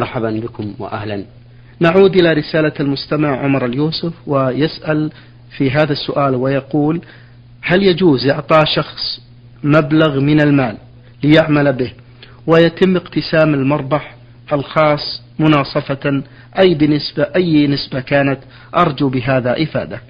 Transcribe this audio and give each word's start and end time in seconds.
مرحبا 0.00 0.30
بكم 0.30 0.74
وأهلا. 0.78 1.24
نعود 1.80 2.16
إلى 2.16 2.32
رسالة 2.32 2.72
المستمع 2.80 3.38
عمر 3.44 3.64
اليوسف 3.64 4.12
ويسأل 4.26 5.12
في 5.56 5.70
هذا 5.70 5.92
السؤال 5.92 6.34
ويقول 6.34 7.00
هل 7.62 7.82
يجوز 7.82 8.26
إعطاء 8.26 8.64
شخص 8.64 9.20
مبلغ 9.64 10.20
من 10.20 10.40
المال 10.40 10.76
ليعمل 11.24 11.72
به 11.72 11.92
ويتم 12.46 12.96
اقتسام 12.96 13.54
المربح 13.54 14.16
الخاص 14.52 15.22
مناصفة؟ 15.38 16.22
أي 16.58 16.74
بنسبة 16.74 17.22
أي 17.36 17.66
نسبة 17.66 18.00
كانت؟ 18.00 18.38
أرجو 18.74 19.08
بهذا 19.08 19.62
إفادة. 19.62 20.00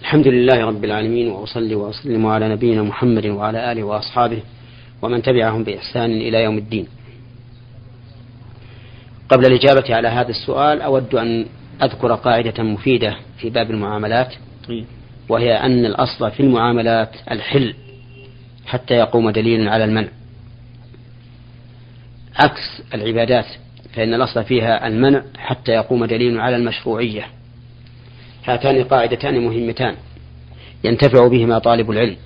الحمد 0.00 0.28
لله 0.28 0.64
رب 0.64 0.84
العالمين 0.84 1.28
وأصلي 1.28 1.74
وأسلم 1.74 2.26
على 2.26 2.48
نبينا 2.48 2.82
محمد 2.82 3.26
وعلى 3.26 3.72
آله 3.72 3.82
وأصحابه 3.82 4.42
ومن 5.02 5.22
تبعهم 5.22 5.64
بإحسان 5.64 6.10
إلى 6.10 6.42
يوم 6.42 6.58
الدين. 6.58 6.86
قبل 9.32 9.46
الإجابة 9.46 9.94
على 9.94 10.08
هذا 10.08 10.30
السؤال 10.30 10.82
أود 10.82 11.14
أن 11.14 11.46
أذكر 11.82 12.14
قاعدة 12.14 12.62
مفيدة 12.62 13.16
في 13.38 13.50
باب 13.50 13.70
المعاملات. 13.70 14.34
وهي 15.28 15.52
أن 15.54 15.86
الأصل 15.86 16.30
في 16.30 16.40
المعاملات 16.40 17.16
الحل 17.30 17.74
حتى 18.66 18.94
يقوم 18.94 19.30
دليل 19.30 19.68
على 19.68 19.84
المنع. 19.84 20.08
عكس 22.36 22.82
العبادات 22.94 23.46
فإن 23.94 24.14
الأصل 24.14 24.44
فيها 24.44 24.86
المنع 24.86 25.22
حتى 25.38 25.72
يقوم 25.72 26.04
دليل 26.04 26.40
على 26.40 26.56
المشروعية. 26.56 27.26
هاتان 28.44 28.84
قاعدتان 28.84 29.44
مهمتان 29.44 29.94
ينتفع 30.84 31.28
بهما 31.28 31.58
طالب 31.58 31.90
العلم. 31.90 32.16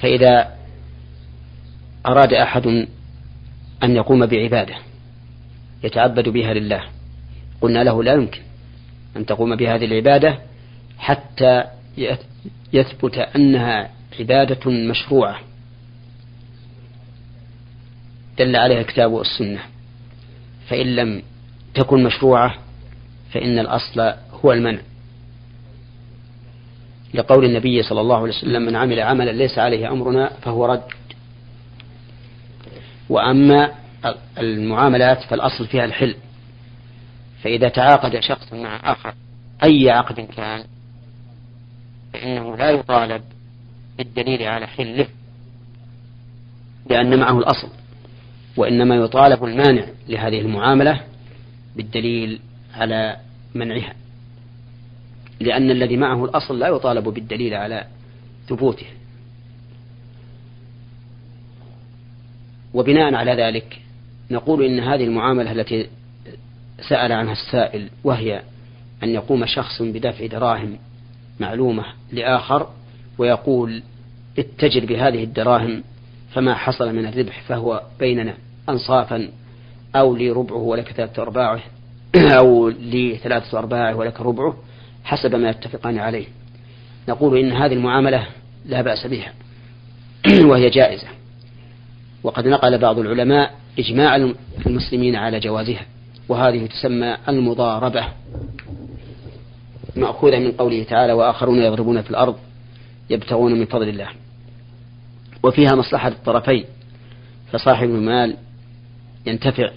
فإذا 0.00 0.54
أراد 2.06 2.32
أحد 2.32 2.66
أن 3.82 3.96
يقوم 3.96 4.26
بعبادة 4.26 4.74
يتعبد 5.84 6.28
بها 6.28 6.54
لله. 6.54 6.84
قلنا 7.60 7.84
له 7.84 8.02
لا 8.02 8.12
يمكن 8.12 8.40
أن 9.16 9.26
تقوم 9.26 9.56
بهذه 9.56 9.84
العبادة 9.84 10.38
حتى 10.98 11.64
يثبت 12.72 13.18
أنها 13.18 13.90
عبادة 14.18 14.70
مشروعة. 14.70 15.40
دل 18.38 18.56
عليها 18.56 18.80
الكتاب 18.80 19.12
والسنة. 19.12 19.60
فإن 20.68 20.96
لم 20.96 21.22
تكن 21.74 22.04
مشروعة 22.04 22.54
فإن 23.30 23.58
الأصل 23.58 24.12
هو 24.44 24.52
المنع. 24.52 24.80
لقول 27.14 27.44
النبي 27.44 27.82
صلى 27.82 28.00
الله 28.00 28.16
عليه 28.16 28.28
وسلم 28.28 28.62
من 28.62 28.76
عمل 28.76 29.00
عملا 29.00 29.30
ليس 29.30 29.58
عليه 29.58 29.92
أمرنا 29.92 30.30
فهو 30.42 30.66
رد. 30.66 30.82
وأما 33.08 33.79
المعاملات 34.38 35.22
فالأصل 35.22 35.66
فيها 35.66 35.84
الحل. 35.84 36.14
فإذا 37.42 37.68
تعاقد 37.68 38.20
شخص 38.20 38.52
مع 38.52 38.92
آخر 38.92 39.14
أي 39.64 39.90
عقد 39.90 40.20
كان 40.20 40.64
فإنه 42.12 42.56
لا 42.56 42.70
يطالب 42.70 43.22
بالدليل 43.98 44.42
على 44.42 44.66
حله 44.66 45.06
لأن 46.90 47.18
معه 47.18 47.38
الأصل. 47.38 47.68
وإنما 48.56 48.96
يطالب 48.96 49.44
المانع 49.44 49.84
لهذه 50.08 50.40
المعاملة 50.40 51.00
بالدليل 51.76 52.40
على 52.74 53.16
منعها 53.54 53.94
لأن 55.40 55.70
الذي 55.70 55.96
معه 55.96 56.24
الأصل 56.24 56.58
لا 56.58 56.68
يطالب 56.68 57.04
بالدليل 57.08 57.54
على 57.54 57.86
ثبوته. 58.48 58.86
وبناء 62.74 63.14
على 63.14 63.32
ذلك 63.32 63.82
نقول 64.30 64.64
إن 64.64 64.80
هذه 64.80 65.04
المعاملة 65.04 65.52
التي 65.52 65.88
سأل 66.88 67.12
عنها 67.12 67.32
السائل 67.32 67.88
وهي 68.04 68.42
أن 69.02 69.08
يقوم 69.08 69.46
شخص 69.46 69.82
بدفع 69.82 70.26
دراهم 70.26 70.78
معلومة 71.40 71.84
لآخر 72.12 72.68
ويقول 73.18 73.82
اتجر 74.38 74.86
بهذه 74.86 75.24
الدراهم 75.24 75.82
فما 76.32 76.54
حصل 76.54 76.94
من 76.94 77.06
الربح 77.06 77.42
فهو 77.48 77.82
بيننا 77.98 78.34
أنصافا 78.68 79.28
أو 79.96 80.16
لي 80.16 80.30
ربعه 80.30 80.56
ولك 80.56 80.92
ثلاثة 80.92 81.22
أرباعه 81.22 81.60
أو 82.38 82.68
لي 82.68 83.16
ثلاثة 83.16 83.58
أرباعه 83.58 83.96
ولك 83.96 84.20
ربعه 84.20 84.56
حسب 85.04 85.34
ما 85.34 85.50
يتفقان 85.50 85.98
عليه. 85.98 86.26
نقول 87.08 87.38
إن 87.38 87.52
هذه 87.52 87.72
المعاملة 87.72 88.26
لا 88.66 88.82
بأس 88.82 89.06
بها 89.06 89.32
وهي 90.50 90.70
جائزة. 90.70 91.08
وقد 92.22 92.46
نقل 92.46 92.78
بعض 92.78 92.98
العلماء 92.98 93.59
إجماع 93.78 94.32
المسلمين 94.66 95.16
على 95.16 95.40
جوازها 95.40 95.86
وهذه 96.28 96.66
تسمى 96.66 97.16
المضاربة. 97.28 98.04
مأخوذة 99.96 100.38
من 100.38 100.52
قوله 100.52 100.82
تعالى 100.82 101.12
وآخرون 101.12 101.58
يضربون 101.58 102.02
في 102.02 102.10
الأرض 102.10 102.38
يبتغون 103.10 103.52
من 103.52 103.66
فضل 103.66 103.88
الله. 103.88 104.08
وفيها 105.42 105.74
مصلحة 105.74 106.08
الطرفين 106.08 106.64
فصاحب 107.52 107.88
المال 107.88 108.36
ينتفع 109.26 109.70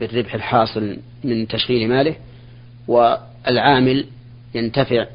بالربح 0.00 0.34
الحاصل 0.34 0.96
من 1.24 1.48
تشغيل 1.48 1.88
ماله 1.88 2.16
والعامل 2.88 4.06
ينتفع 4.54 5.06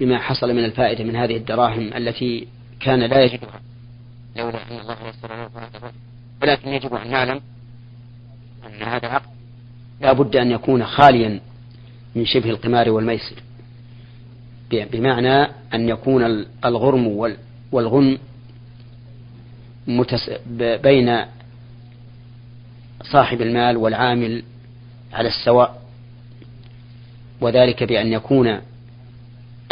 بما 0.00 0.18
حصل 0.18 0.54
من 0.54 0.64
الفائدة 0.64 1.04
من 1.04 1.16
هذه 1.16 1.36
الدراهم 1.36 1.92
التي 1.92 2.48
كان 2.80 3.00
لا 3.00 3.24
يجدها 3.24 3.60
لولا 4.36 4.70
أن 4.70 4.80
الله 4.80 4.96
يسر 5.08 5.48
ولكن 6.42 6.68
يجب 6.68 6.94
أن 6.94 7.10
نعلم 7.10 7.40
أن 8.66 8.82
هذا 8.82 9.08
عقد 9.08 9.30
لا 10.00 10.12
بد 10.12 10.36
أن 10.36 10.50
يكون 10.50 10.84
خاليا 10.84 11.40
من 12.14 12.26
شبه 12.26 12.50
القمار 12.50 12.90
والميسر. 12.90 13.36
بمعنى 14.70 15.42
أن 15.74 15.88
يكون 15.88 16.44
الغرم 16.64 17.06
والغنم 17.72 18.18
بين 20.58 21.24
صاحب 23.02 23.42
المال 23.42 23.76
والعامل 23.76 24.42
على 25.12 25.28
السواء. 25.28 25.82
وذلك 27.40 27.82
بأن 27.82 28.12
يكون 28.12 28.60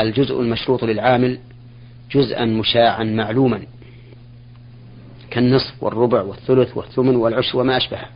الجزء 0.00 0.41
المشروط 0.41 0.84
للعامل 0.84 1.38
جزءا 2.10 2.44
مشاعا 2.44 3.04
معلوما. 3.04 3.62
كالنصف 5.34 5.83
والربع 5.83 6.22
والثلث 6.22 6.77
والثمن 6.77 7.17
والعشر 7.17 7.59
وما 7.59 7.77
أشبهه 7.77 8.09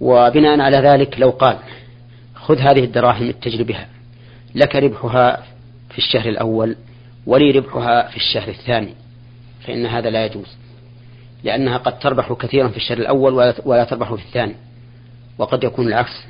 وبناء 0.00 0.60
على 0.60 0.76
ذلك 0.76 1.20
لو 1.20 1.30
قال 1.30 1.58
خذ 2.34 2.58
هذه 2.58 2.84
الدراهم 2.84 3.28
اتجر 3.28 3.62
بها 3.62 3.88
لك 4.54 4.76
ربحها 4.76 5.42
في 5.90 5.98
الشهر 5.98 6.28
الأول 6.28 6.76
ولي 7.26 7.50
ربحها 7.50 8.08
في 8.08 8.16
الشهر 8.16 8.48
الثاني 8.48 8.94
فإن 9.66 9.86
هذا 9.86 10.10
لا 10.10 10.26
يجوز 10.26 10.56
لأنها 11.44 11.76
قد 11.76 11.98
تربح 11.98 12.32
كثيرا 12.32 12.68
في 12.68 12.76
الشهر 12.76 12.98
الأول 12.98 13.54
ولا 13.64 13.84
تربح 13.84 14.14
في 14.14 14.22
الثاني 14.22 14.54
وقد 15.38 15.64
يكون 15.64 15.86
العكس. 15.86 16.26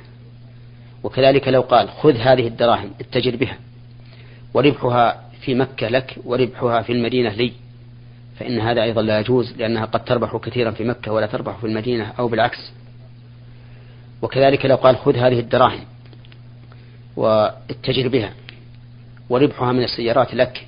وكذلك 1.02 1.48
لو 1.48 1.60
قال 1.60 1.88
خذ 1.88 2.16
هذه 2.16 2.46
الدراهم 2.46 2.90
اتجر 3.00 3.36
بها 3.36 3.58
وربحها 4.54 5.22
في 5.40 5.54
مكة 5.54 5.88
لك 5.88 6.16
وربحها 6.24 6.82
في 6.82 6.92
المدينة 6.92 7.30
لي. 7.30 7.52
فإن 8.42 8.60
هذا 8.60 8.82
أيضا 8.82 9.02
لا 9.02 9.20
يجوز 9.20 9.52
لأنها 9.52 9.84
قد 9.84 10.04
تربح 10.04 10.36
كثيرا 10.36 10.70
في 10.70 10.84
مكة 10.84 11.12
ولا 11.12 11.26
تربح 11.26 11.56
في 11.56 11.66
المدينة 11.66 12.12
أو 12.18 12.28
بالعكس. 12.28 12.72
وكذلك 14.22 14.66
لو 14.66 14.76
قال 14.76 14.96
خذ 14.96 15.16
هذه 15.16 15.40
الدراهم 15.40 15.80
واتجر 17.16 18.08
بها 18.08 18.32
وربحها 19.30 19.72
من 19.72 19.82
السيارات 19.82 20.34
لك 20.34 20.66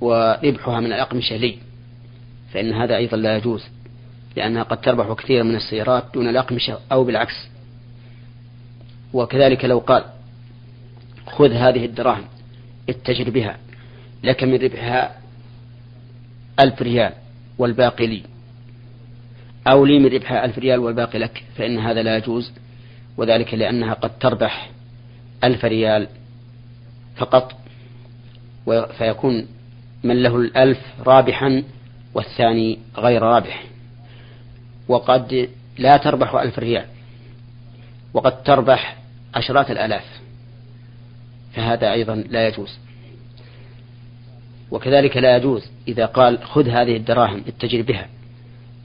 وربحها 0.00 0.80
من 0.80 0.86
الأقمشة 0.86 1.36
لي 1.36 1.58
فإن 2.52 2.72
هذا 2.72 2.96
أيضا 2.96 3.16
لا 3.16 3.36
يجوز 3.36 3.64
لأنها 4.36 4.62
قد 4.62 4.80
تربح 4.80 5.12
كثيرا 5.12 5.42
من 5.42 5.54
السيارات 5.54 6.04
دون 6.14 6.28
الأقمشة 6.28 6.78
أو 6.92 7.04
بالعكس. 7.04 7.48
وكذلك 9.12 9.64
لو 9.64 9.78
قال 9.78 10.04
خذ 11.26 11.52
هذه 11.52 11.84
الدراهم 11.84 12.24
اتجر 12.88 13.30
بها 13.30 13.58
لك 14.24 14.44
من 14.44 14.54
ربحها 14.54 15.19
ألف 16.60 16.82
ريال 16.82 17.12
والباقي 17.58 18.06
لي. 18.06 18.22
أو 19.66 19.84
لي 19.84 19.98
من 19.98 20.06
ربحها 20.06 20.44
ألف 20.44 20.58
ريال 20.58 20.78
والباقي 20.78 21.18
لك 21.18 21.44
فإن 21.56 21.78
هذا 21.78 22.02
لا 22.02 22.16
يجوز 22.16 22.52
وذلك 23.16 23.54
لأنها 23.54 23.94
قد 23.94 24.18
تربح 24.18 24.70
ألف 25.44 25.64
ريال 25.64 26.08
فقط 27.16 27.52
فيكون 28.98 29.46
من 30.04 30.22
له 30.22 30.36
الألف 30.36 30.78
رابحا 31.06 31.62
والثاني 32.14 32.78
غير 32.96 33.22
رابح. 33.22 33.64
وقد 34.88 35.48
لا 35.78 35.96
تربح 35.96 36.34
ألف 36.34 36.58
ريال 36.58 36.86
وقد 38.14 38.42
تربح 38.42 38.96
عشرات 39.34 39.70
الآلاف 39.70 40.04
فهذا 41.54 41.92
أيضا 41.92 42.14
لا 42.14 42.48
يجوز. 42.48 42.78
وكذلك 44.70 45.16
لا 45.16 45.36
يجوز 45.36 45.62
إذا 45.88 46.06
قال 46.06 46.38
خذ 46.44 46.68
هذه 46.68 46.96
الدراهم 46.96 47.42
اتجر 47.48 47.82
بها. 47.82 48.08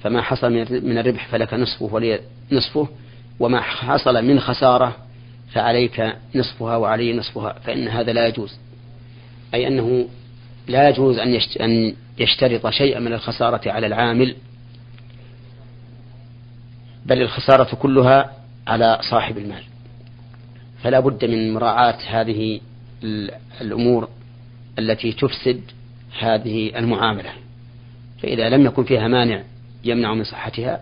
فما 0.02 0.22
حصل 0.22 0.52
من 0.84 0.98
الربح 0.98 1.28
فلك 1.28 1.54
نصفه 1.54 1.86
ولي 1.86 2.20
نصفه 2.52 2.88
وما 3.40 3.62
حصل 3.62 4.26
من 4.26 4.40
خسارة 4.40 4.96
فعليك 5.52 6.16
نصفها 6.36 6.78
وعلي 6.78 7.14
نصفها 7.14 7.54
فإن 7.54 7.88
هذا 7.88 8.14
لا 8.14 8.28
يجوز. 8.28 8.58
أي 9.54 9.68
أنه 9.68 10.08
لا 10.68 10.90
يجوز 10.90 11.20
أن 11.62 11.94
يشترط 12.18 12.70
شيئا 12.70 13.00
من 13.00 13.14
الخسارة 13.14 13.72
على 13.72 13.88
العامل 13.88 14.36
بل 17.06 17.22
الخسارة 17.22 17.76
كلها 17.76 18.32
على 18.68 19.00
صاحب 19.10 19.38
المال. 19.38 19.64
فلا 20.84 21.00
بد 21.00 21.26
من 21.26 21.54
مراعاة 21.54 21.98
هذه 22.08 22.60
الأمور 23.62 24.10
التي 24.80 25.12
تفسد 25.12 25.62
هذه 26.20 26.78
المعاملة. 26.78 27.30
فإذا 28.22 28.50
لم 28.50 28.66
يكن 28.66 28.84
فيها 28.84 29.08
مانع 29.08 29.44
يمنع 29.84 30.14
من 30.14 30.24
صحتها 30.24 30.80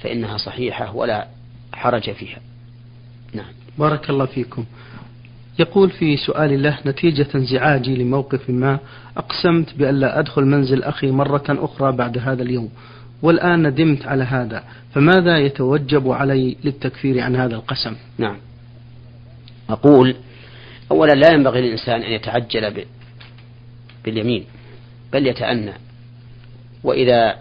فإنها 0.00 0.36
صحيحة 0.36 0.96
ولا 0.96 1.28
حرج 1.72 2.10
فيها. 2.10 2.38
نعم. 3.34 3.52
بارك 3.78 4.10
الله 4.10 4.26
فيكم. 4.26 4.64
يقول 5.58 5.90
في 5.90 6.16
سؤال 6.16 6.62
له 6.62 6.78
نتيجة 6.86 7.28
انزعاجي 7.34 7.96
لموقف 7.96 8.50
ما 8.50 8.78
أقسمت 9.16 9.74
بأن 9.74 9.94
لا 9.94 10.18
أدخل 10.18 10.44
منزل 10.44 10.82
أخي 10.82 11.10
مرة 11.10 11.44
أخرى 11.48 11.92
بعد 11.92 12.18
هذا 12.18 12.42
اليوم 12.42 12.70
والآن 13.22 13.66
ندمت 13.66 14.06
على 14.06 14.24
هذا 14.24 14.64
فماذا 14.94 15.38
يتوجب 15.38 16.10
علي 16.10 16.56
للتكفير 16.64 17.20
عن 17.20 17.36
هذا 17.36 17.54
القسم؟ 17.54 17.96
نعم. 18.18 18.36
أقول 19.70 20.14
أولا 20.90 21.12
لا 21.12 21.32
ينبغي 21.32 21.60
للإنسان 21.60 22.02
أن 22.02 22.12
يتعجل 22.12 22.84
باليمين 24.04 24.44
بل 25.12 25.26
يتأنى. 25.26 25.72
وإذا 26.84 27.36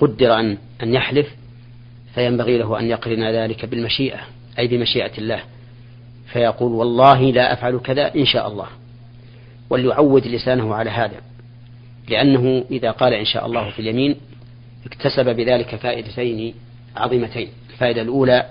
قدر 0.00 0.40
أن 0.40 0.58
أن 0.82 0.94
يحلف 0.94 1.28
فينبغي 2.14 2.58
له 2.58 2.80
أن 2.80 2.86
يقرن 2.86 3.30
ذلك 3.34 3.64
بالمشيئة 3.64 4.20
أي 4.58 4.66
بمشيئة 4.66 5.18
الله. 5.18 5.42
فيقول 6.32 6.72
والله 6.72 7.20
لا 7.20 7.52
أفعل 7.52 7.78
كذا 7.78 8.14
إن 8.14 8.24
شاء 8.24 8.48
الله. 8.48 8.66
وليعود 9.70 10.26
لسانه 10.26 10.74
على 10.74 10.90
هذا. 10.90 11.20
لأنه 12.08 12.64
إذا 12.70 12.90
قال 12.90 13.14
إن 13.14 13.24
شاء 13.24 13.46
الله 13.46 13.70
في 13.70 13.78
اليمين 13.78 14.16
اكتسب 14.86 15.36
بذلك 15.36 15.74
فائدتين 15.74 16.54
عظيمتين. 16.96 17.48
الفائدة 17.70 18.02
الأولى 18.02 18.46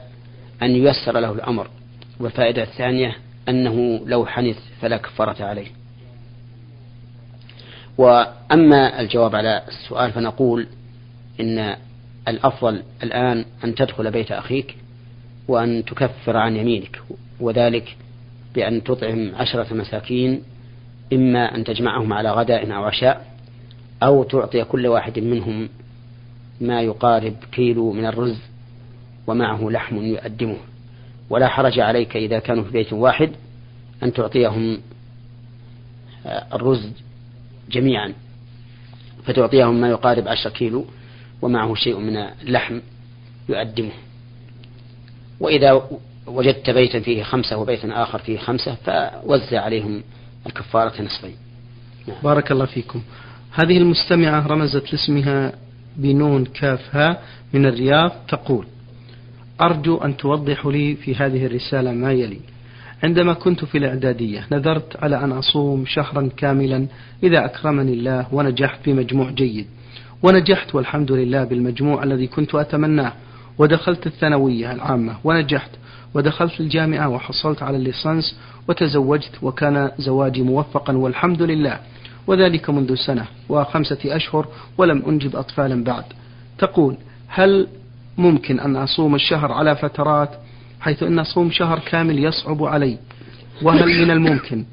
أن 0.61 0.71
ييسر 0.71 1.19
له 1.19 1.31
الأمر 1.31 1.67
والفائدة 2.19 2.63
الثانية 2.63 3.15
أنه 3.49 4.01
لو 4.05 4.25
حنث 4.25 4.57
فلا 4.81 4.97
كفارة 4.97 5.43
عليه. 5.43 5.67
وأما 7.97 8.99
الجواب 9.01 9.35
على 9.35 9.63
السؤال 9.67 10.11
فنقول 10.11 10.67
إن 11.39 11.75
الأفضل 12.27 12.83
الآن 13.03 13.45
أن 13.63 13.75
تدخل 13.75 14.11
بيت 14.11 14.31
أخيك 14.31 14.75
وأن 15.47 15.85
تكفر 15.85 16.37
عن 16.37 16.55
يمينك 16.55 17.01
وذلك 17.39 17.97
بأن 18.55 18.83
تطعم 18.83 19.31
عشرة 19.35 19.73
مساكين 19.73 20.41
إما 21.13 21.55
أن 21.55 21.63
تجمعهم 21.63 22.13
على 22.13 22.31
غداء 22.31 22.71
أو 22.75 22.83
عشاء 22.83 23.25
أو 24.03 24.23
تعطي 24.23 24.63
كل 24.63 24.87
واحد 24.87 25.19
منهم 25.19 25.69
ما 26.61 26.81
يقارب 26.81 27.33
كيلو 27.51 27.91
من 27.91 28.05
الرز 28.05 28.37
ومعه 29.27 29.69
لحم 29.69 29.97
يؤدمه. 29.97 30.57
ولا 31.29 31.47
حرج 31.47 31.79
عليك 31.79 32.15
إذا 32.15 32.39
كانوا 32.39 32.63
في 32.63 32.71
بيت 32.71 32.93
واحد 32.93 33.31
أن 34.03 34.13
تعطيهم 34.13 34.79
الرز 36.25 36.89
جميعا 37.71 38.13
فتعطيهم 39.25 39.81
ما 39.81 39.89
يقارب 39.89 40.27
عشر 40.27 40.49
كيلو 40.49 40.85
ومعه 41.41 41.75
شيء 41.75 41.99
من 41.99 42.17
اللحم 42.17 42.79
يؤدمه 43.49 43.91
وإذا 45.39 45.89
وجدت 46.27 46.69
بيتا 46.69 46.99
فيه 46.99 47.23
خمسة 47.23 47.57
وبيتا 47.57 48.03
آخر 48.03 48.19
فيه 48.19 48.37
خمسة 48.37 48.75
فوزع 48.75 49.61
عليهم 49.61 50.03
الكفارة 50.45 51.01
نصفين. 51.01 51.35
نعم. 52.07 52.17
بارك 52.23 52.51
الله 52.51 52.65
فيكم. 52.65 53.01
هذه 53.51 53.77
المستمعة 53.77 54.47
رمزت 54.47 54.93
لاسمها 54.93 55.53
بنون 55.97 56.45
كاف 56.45 56.95
ها 56.95 57.21
من 57.53 57.65
الرياض 57.65 58.11
تقول 58.27 58.65
أرجو 59.61 59.97
أن 59.97 60.17
توضح 60.17 60.65
لي 60.65 60.95
في 60.95 61.15
هذه 61.15 61.45
الرسالة 61.45 61.91
ما 61.91 62.11
يلي. 62.11 62.39
عندما 63.03 63.33
كنت 63.33 63.65
في 63.65 63.77
الإعدادية 63.77 64.47
نذرت 64.51 65.03
على 65.03 65.23
أن 65.23 65.31
أصوم 65.31 65.85
شهرا 65.85 66.29
كاملا 66.37 66.87
إذا 67.23 67.45
أكرمني 67.45 67.93
الله 67.93 68.27
ونجحت 68.31 68.89
بمجموع 68.89 69.29
جيد. 69.29 69.67
ونجحت 70.23 70.75
والحمد 70.75 71.11
لله 71.11 71.43
بالمجموع 71.43 72.03
الذي 72.03 72.27
كنت 72.27 72.55
أتمناه. 72.55 73.13
ودخلت 73.57 74.07
الثانوية 74.07 74.71
العامة 74.71 75.15
ونجحت. 75.23 75.71
ودخلت 76.13 76.59
الجامعة 76.59 77.09
وحصلت 77.09 77.63
على 77.63 77.77
الليسانس 77.77 78.39
وتزوجت 78.67 79.31
وكان 79.41 79.91
زواجي 79.97 80.41
موفقا 80.41 80.97
والحمد 80.97 81.41
لله. 81.41 81.79
وذلك 82.27 82.69
منذ 82.69 82.95
سنة 82.95 83.25
وخمسة 83.49 83.99
أشهر 84.05 84.47
ولم 84.77 85.03
أنجب 85.07 85.35
أطفالا 85.35 85.83
بعد. 85.83 86.03
تقول 86.57 86.95
هل 87.27 87.67
ممكن 88.19 88.59
أن 88.59 88.75
أصوم 88.75 89.15
الشهر 89.15 89.51
على 89.51 89.75
فترات 89.75 90.29
حيث 90.81 91.03
أن 91.03 91.19
أصوم 91.19 91.51
شهر 91.51 91.79
كامل 91.79 92.23
يصعب 92.23 92.63
علي. 92.63 92.97
وهل 93.61 93.87
من 94.01 94.11
الممكن؟ 94.11 94.65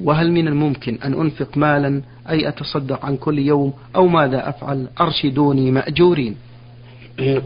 وهل 0.00 0.32
من 0.32 0.48
الممكن 0.48 0.98
أن 1.04 1.14
أنفق 1.14 1.56
مالا 1.56 2.02
أي 2.30 2.48
أتصدق 2.48 3.04
عن 3.04 3.16
كل 3.16 3.38
يوم؟ 3.38 3.72
أو 3.96 4.06
ماذا 4.06 4.48
أفعل؟ 4.48 4.88
أرشدوني 5.00 5.70
مأجورين. 5.70 6.36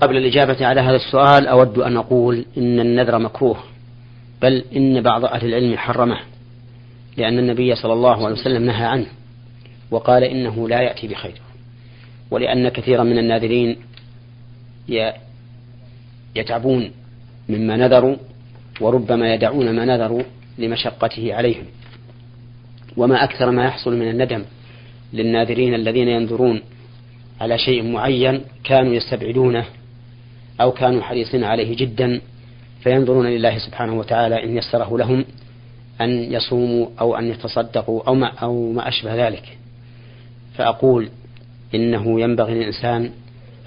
قبل 0.00 0.16
الإجابة 0.16 0.66
على 0.66 0.80
هذا 0.80 0.96
السؤال 0.96 1.46
أود 1.46 1.78
أن 1.78 1.96
أقول 1.96 2.44
إن 2.58 2.80
النذر 2.80 3.18
مكروه 3.18 3.56
بل 4.42 4.64
إن 4.76 5.00
بعض 5.00 5.24
أهل 5.24 5.46
العلم 5.46 5.76
حرمه 5.76 6.18
لأن 7.16 7.38
النبي 7.38 7.74
صلى 7.74 7.92
الله 7.92 8.24
عليه 8.24 8.34
وسلم 8.34 8.62
نهى 8.62 8.84
عنه 8.84 9.06
وقال 9.90 10.24
إنه 10.24 10.68
لا 10.68 10.80
يأتي 10.80 11.08
بخير. 11.08 11.40
ولأن 12.30 12.68
كثيرا 12.68 13.02
من 13.02 13.18
الناذرين 13.18 13.76
يتعبون 16.36 16.90
مما 17.48 17.76
نذروا 17.76 18.16
وربما 18.80 19.34
يدعون 19.34 19.76
ما 19.76 19.84
نذروا 19.84 20.22
لمشقته 20.58 21.34
عليهم. 21.34 21.64
وما 22.96 23.24
أكثر 23.24 23.50
ما 23.50 23.64
يحصل 23.64 23.96
من 23.96 24.10
الندم 24.10 24.44
للناذرين 25.12 25.74
الذين 25.74 26.08
ينذرون 26.08 26.60
على 27.40 27.58
شيء 27.58 27.82
معين 27.82 28.40
كانوا 28.64 28.94
يستبعدونه 28.94 29.64
أو 30.60 30.72
كانوا 30.72 31.02
حريصين 31.02 31.44
عليه 31.44 31.76
جدا 31.76 32.20
فينظرون 32.80 33.26
لله 33.26 33.58
سبحانه 33.58 33.98
وتعالى 33.98 34.44
إن 34.44 34.56
يسره 34.56 34.98
لهم 34.98 35.24
أن 36.00 36.32
يصوموا 36.32 36.86
أو 37.00 37.16
أن 37.16 37.30
يتصدقوا 37.30 38.02
أو 38.08 38.14
ما, 38.14 38.26
أو 38.26 38.72
ما 38.72 38.88
أشبه 38.88 39.28
ذلك. 39.28 39.58
فأقول 40.54 41.08
إنه 41.74 42.20
ينبغي 42.20 42.54
للإنسان 42.54 43.10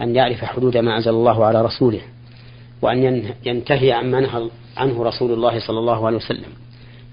أن 0.01 0.15
يعرف 0.15 0.45
حدود 0.45 0.77
ما 0.77 0.97
أنزل 0.97 1.11
الله 1.11 1.45
على 1.45 1.61
رسوله 1.61 2.01
وأن 2.81 3.23
ينتهي 3.45 3.91
عما 3.91 4.19
نهى 4.19 4.49
عنه 4.77 5.03
رسول 5.03 5.33
الله 5.33 5.59
صلى 5.59 5.79
الله 5.79 6.05
عليه 6.05 6.17
وسلم. 6.17 6.51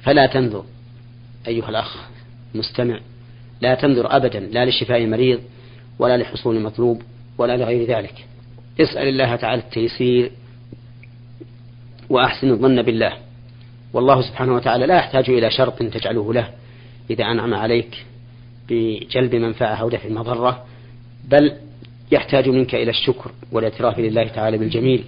فلا 0.03 0.27
تنظر 0.27 0.65
أيها 1.47 1.69
الأخ 1.69 1.97
مستمع 2.55 3.01
لا 3.61 3.75
تنظر 3.75 4.17
أبدا 4.17 4.41
لا 4.41 4.65
لشفاء 4.65 4.99
المريض 4.99 5.41
ولا 5.99 6.17
لحصول 6.17 6.57
المطلوب 6.57 7.03
ولا 7.39 7.57
لغير 7.57 7.89
ذلك. 7.97 8.25
اسأل 8.81 9.09
الله 9.09 9.37
تعالى 9.37 9.63
التيسير 9.63 10.31
وأحسن 12.11 12.51
الظن 12.51 12.83
بالله. 12.83 13.13
والله 13.93 14.21
سبحانه 14.23 14.55
وتعالى 14.55 14.87
لا 14.87 14.97
يحتاج 14.97 15.31
إلى 15.31 15.51
شرط 15.51 15.79
تجعله 15.79 16.33
له 16.33 16.49
إذا 17.11 17.25
أنعم 17.25 17.55
عليك 17.55 18.05
بجلب 18.69 19.35
منفعة 19.35 19.75
أو 19.75 19.89
دفع 19.89 20.09
مضرة 20.09 20.65
بل 21.25 21.53
يحتاج 22.13 22.49
منك 22.49 22.75
إلى 22.75 22.91
الشكر 22.91 23.31
والإعتراف 23.53 23.99
لله 23.99 24.29
تعالى 24.29 24.59
بالجميل. 24.59 25.05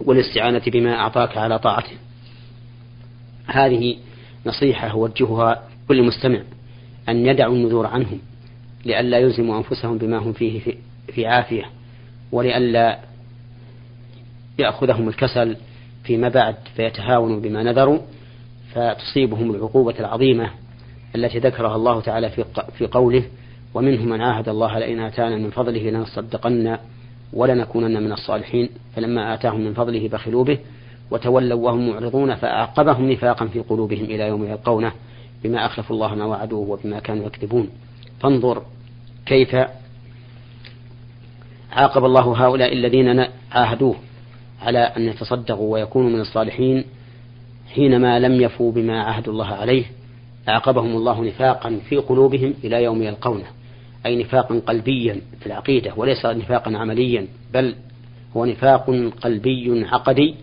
والاستعانة 0.00 0.62
بما 0.66 0.94
أعطاك 0.94 1.36
على 1.36 1.58
طاعته. 1.58 1.96
هذه 3.46 3.96
نصيحة 4.46 4.90
أوجهها 4.90 5.62
كل 5.88 6.02
مستمع 6.02 6.40
أن 7.08 7.26
يدعوا 7.26 7.54
النذور 7.54 7.86
عنهم 7.86 8.18
لئلا 8.84 9.18
يلزموا 9.18 9.58
أنفسهم 9.58 9.98
بما 9.98 10.18
هم 10.18 10.32
فيه 10.32 10.60
في, 10.60 10.76
في 11.12 11.26
عافية 11.26 11.64
ولئلا 12.32 12.98
يأخذهم 14.58 15.08
الكسل 15.08 15.56
فيما 16.04 16.28
بعد 16.28 16.54
فيتهاونوا 16.76 17.40
بما 17.40 17.62
نذروا 17.62 17.98
فتصيبهم 18.74 19.50
العقوبة 19.50 19.94
العظيمة 20.00 20.50
التي 21.14 21.38
ذكرها 21.38 21.76
الله 21.76 22.00
تعالى 22.00 22.30
في 22.78 22.86
قوله 22.86 23.24
ومنهم 23.74 24.08
من 24.08 24.20
عاهد 24.20 24.48
الله 24.48 24.78
لئن 24.78 25.00
آتانا 25.00 25.36
من 25.36 25.50
فضله 25.50 25.90
لنصدقن 25.90 26.78
ولنكونن 27.32 28.02
من 28.02 28.12
الصالحين. 28.12 28.68
فلما 28.96 29.34
آتاهم 29.34 29.60
من 29.60 29.74
فضله 29.74 30.08
بخلوا 30.08 30.44
به 30.44 30.58
وتولوا 31.10 31.64
وهم 31.64 31.90
معرضون 31.90 32.34
فأعقبهم 32.34 33.10
نفاقا 33.10 33.46
في 33.46 33.60
قلوبهم 33.60 34.04
إلى 34.04 34.28
يوم 34.28 34.44
يلقونه 34.44 34.92
بما 35.44 35.66
أخلفوا 35.66 35.96
الله 35.96 36.14
ما 36.14 36.24
وعدوه 36.24 36.70
وبما 36.70 36.98
كانوا 36.98 37.26
يكذبون. 37.26 37.68
فانظر 38.20 38.62
كيف 39.26 39.56
عاقب 41.72 42.04
الله 42.04 42.46
هؤلاء 42.46 42.72
الذين 42.72 43.26
عاهدوه 43.52 43.96
على 44.62 44.78
أن 44.78 45.02
يتصدقوا 45.02 45.72
ويكونوا 45.72 46.10
من 46.10 46.20
الصالحين 46.20 46.84
حينما 47.74 48.18
لم 48.18 48.40
يفوا 48.40 48.72
بما 48.72 49.02
عهدوا 49.02 49.32
الله 49.32 49.46
عليه. 49.46 49.84
عاقبهم 50.48 50.96
الله 50.96 51.24
نفاقا 51.24 51.80
في 51.88 51.96
قلوبهم 51.96 52.54
إلى 52.64 52.82
يوم 52.82 53.02
يلقونه. 53.02 53.46
أي 54.06 54.22
نفاقا 54.22 54.58
قلبيا 54.58 55.20
في 55.40 55.46
العقيدة 55.46 55.92
وليس 55.96 56.26
نفاقا 56.26 56.76
عمليا 56.76 57.26
بل 57.54 57.74
هو 58.36 58.44
نفاق 58.44 58.90
قلبي 59.20 59.86
عقدي 59.86 60.34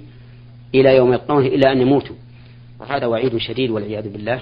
إلى 0.76 0.96
يوم 0.96 1.14
يلقونه 1.14 1.48
إلى 1.48 1.72
أن 1.72 1.82
يموتوا 1.82 2.16
وهذا 2.80 3.06
وعيد 3.06 3.38
شديد 3.38 3.70
والعياذ 3.70 4.10
بالله 4.10 4.40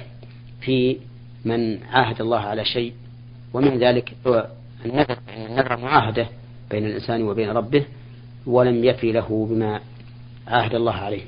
في 0.62 0.98
من 1.46 1.84
عاهد 1.84 2.22
الله 2.22 2.39
على 2.39 2.65
شيء 2.65 2.94
ومن 3.53 3.80
ذلك 3.80 4.13
النذر 4.86 5.18
النذر 5.38 5.77
معاهدة 5.77 6.27
بين 6.72 6.86
الإنسان 6.86 7.24
وبين 7.24 7.50
ربه 7.50 7.86
ولم 8.46 8.84
يفي 8.84 9.12
له 9.12 9.48
بما 9.50 9.80
عاهد 10.48 10.75
الله 10.75 10.94
عليه. 10.94 11.22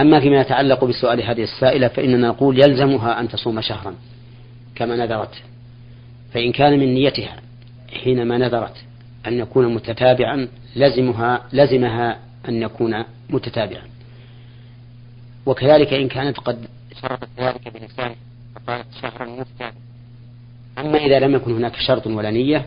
أما 0.00 0.20
فيما 0.20 0.40
يتعلق 0.40 0.84
بسؤال 0.84 1.22
هذه 1.22 1.42
السائلة 1.42 1.88
فإننا 1.88 2.28
نقول 2.28 2.62
يلزمها 2.62 3.20
أن 3.20 3.28
تصوم 3.28 3.60
شهرا 3.60 3.94
كما 4.74 4.96
نذرت 4.96 5.42
فإن 6.32 6.52
كان 6.52 6.78
من 6.78 6.94
نيتها 6.94 7.36
حينما 8.04 8.38
نذرت 8.38 8.76
أن 9.26 9.38
يكون 9.38 9.74
متتابعا 9.74 10.48
لزمها 10.76 11.46
لزمها 11.52 12.18
أن 12.48 12.62
يكون 12.62 13.04
متتابعا. 13.30 13.82
وكذلك 15.46 15.92
إن 15.92 16.08
كانت 16.08 16.38
قد 16.38 16.66
شرطت 17.02 17.28
ذلك 17.38 17.68
بلسانه 17.68 18.14
فقالت 18.54 18.86
شهرا 19.02 19.24
متتابعا 19.24 19.74
أما 20.78 20.98
إذا 20.98 21.18
لم 21.18 21.34
يكن 21.34 21.52
هناك 21.52 21.76
شرط 21.76 22.06
ولا 22.06 22.30
نية 22.30 22.66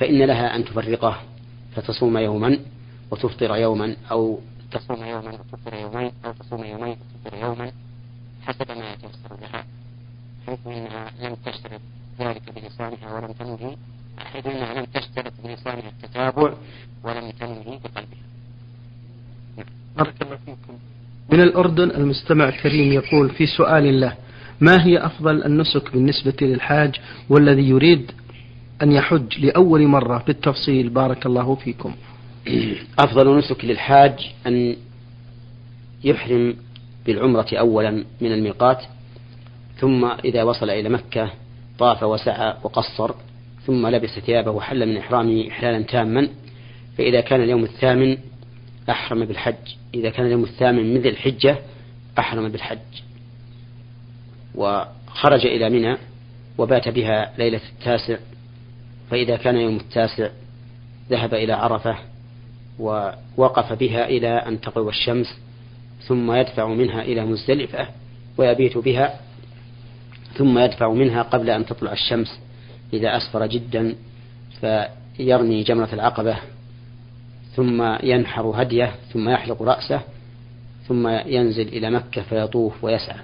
فإن 0.00 0.22
لها 0.22 0.56
أن 0.56 0.64
تفرقه 0.64 1.20
فتصوم 1.76 2.18
يوما 2.18 2.58
وتفطر 3.10 3.56
يوما 3.56 3.96
أو 4.10 4.40
تصوم 4.70 5.04
يوما 5.04 5.32
وتفطر 5.32 5.74
يومين 5.74 6.12
أو 6.24 6.32
تصوم 6.32 6.64
يومين 6.64 6.96
وتفطر 6.98 7.38
يوما 7.38 7.72
حسب 8.42 8.70
ما 8.70 8.92
يتيسر 8.92 9.40
لها 9.40 9.64
حيث 10.46 10.66
أنها 10.66 11.10
لم 11.22 11.34
تشترط 11.34 11.80
ذلك 12.20 12.42
بلسانها 12.56 13.14
ولم 13.14 13.32
تنوي 13.32 13.76
أنها 14.46 14.74
لم 14.74 14.84
تشترط 14.84 15.32
بلسانها 15.44 15.88
التتابع 15.88 16.52
ولم 17.04 17.30
تنوي 17.30 17.78
بقلبها. 17.84 18.28
بارك 19.96 20.14
الله 20.22 20.36
فيكم. 20.36 20.78
من 21.32 21.40
الأردن 21.40 21.90
المستمع 21.90 22.48
الكريم 22.48 22.92
يقول 22.92 23.30
في 23.30 23.46
سؤال 23.46 24.00
له 24.00 24.16
ما 24.60 24.84
هي 24.86 24.98
أفضل 24.98 25.44
النسك 25.44 25.92
بالنسبة 25.92 26.36
للحاج 26.42 26.94
والذي 27.28 27.68
يريد 27.68 28.12
أن 28.82 28.92
يحج 28.92 29.44
لأول 29.44 29.86
مرة 29.86 30.24
بالتفصيل؟ 30.26 30.88
بارك 30.88 31.26
الله 31.26 31.54
فيكم. 31.54 31.94
أفضل 33.04 33.38
نسك 33.38 33.64
للحاج 33.64 34.32
أن 34.46 34.76
يحرم 36.04 36.56
بالعمرة 37.06 37.46
أولا 37.52 38.04
من 38.20 38.32
الميقات 38.32 38.82
ثم 39.80 40.04
إذا 40.04 40.42
وصل 40.42 40.70
إلى 40.70 40.88
مكة 40.88 41.30
طاف 41.78 42.02
وسعى 42.02 42.54
وقصر 42.62 43.14
ثم 43.66 43.86
لبس 43.86 44.18
ثيابه 44.18 44.50
وحل 44.50 44.86
من 44.86 44.96
إحرامه 44.96 45.48
إحلالا 45.48 45.82
تاما 45.82 46.28
فإذا 46.98 47.20
كان 47.20 47.42
اليوم 47.42 47.64
الثامن 47.64 48.18
أحرم 48.90 49.24
بالحج 49.24 49.54
إذا 49.94 50.10
كان 50.10 50.26
اليوم 50.26 50.44
الثامن 50.44 50.94
من 50.94 51.00
ذي 51.00 51.08
الحجة 51.08 51.58
أحرم 52.18 52.48
بالحج. 52.48 52.78
وخرج 54.54 55.46
إلى 55.46 55.70
منى 55.70 55.96
وبات 56.58 56.88
بها 56.88 57.32
ليلة 57.38 57.60
التاسع 57.72 58.16
فإذا 59.10 59.36
كان 59.36 59.56
يوم 59.56 59.76
التاسع 59.76 60.28
ذهب 61.10 61.34
إلى 61.34 61.52
عرفة 61.52 61.96
ووقف 62.78 63.72
بها 63.72 64.08
إلى 64.08 64.28
أن 64.28 64.60
تغرب 64.60 64.88
الشمس 64.88 65.26
ثم 66.02 66.32
يدفع 66.32 66.68
منها 66.68 67.02
إلى 67.02 67.24
مزدلفة 67.24 67.88
ويبيت 68.38 68.78
بها 68.78 69.20
ثم 70.34 70.58
يدفع 70.58 70.92
منها 70.92 71.22
قبل 71.22 71.50
أن 71.50 71.66
تطلع 71.66 71.92
الشمس 71.92 72.40
إذا 72.92 73.16
أسفر 73.16 73.46
جدا 73.46 73.94
فيرمي 74.60 75.62
جمرة 75.62 75.88
العقبة 75.92 76.36
ثم 77.56 77.96
ينحر 78.02 78.62
هديه 78.62 78.94
ثم 79.12 79.28
يحلق 79.28 79.62
رأسه 79.62 80.00
ثم 80.88 81.08
ينزل 81.08 81.68
إلى 81.68 81.90
مكة 81.90 82.22
فيطوف 82.22 82.84
ويسعى 82.84 83.18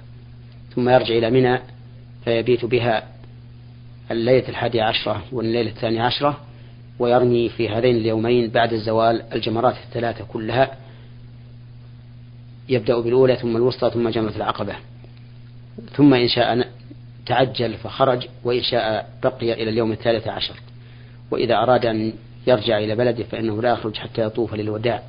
ثم 0.75 0.89
يرجع 0.89 1.15
إلى 1.17 1.29
منى 1.29 1.59
فيبيت 2.25 2.65
بها 2.65 3.03
الليلة 4.11 4.49
الحادية 4.49 4.83
عشرة 4.83 5.23
والليلة 5.31 5.69
الثانية 5.69 6.01
عشرة 6.01 6.37
ويرمي 6.99 7.49
في 7.49 7.69
هذين 7.69 7.95
اليومين 7.95 8.49
بعد 8.49 8.73
الزوال 8.73 9.21
الجمرات 9.33 9.75
الثلاثة 9.87 10.25
كلها. 10.25 10.77
يبدأ 12.69 12.99
بالأولى 12.99 13.35
ثم 13.35 13.57
الوسطى 13.57 13.89
ثم 13.89 14.09
جمرة 14.09 14.33
العقبة. 14.35 14.75
ثم 15.95 16.13
إن 16.13 16.27
شاء 16.27 16.67
تعجل 17.25 17.73
فخرج 17.73 18.27
وإن 18.43 18.63
شاء 18.63 19.09
بقي 19.23 19.53
إلى 19.53 19.69
اليوم 19.69 19.91
الثالث 19.91 20.27
عشر. 20.27 20.55
وإذا 21.31 21.55
أراد 21.55 21.85
أن 21.85 22.13
يرجع 22.47 22.77
إلى 22.77 22.95
بلده 22.95 23.23
فإنه 23.23 23.61
لا 23.61 23.69
يخرج 23.69 23.97
حتى 23.97 24.21
يطوف 24.21 24.53
للوداع. 24.53 25.03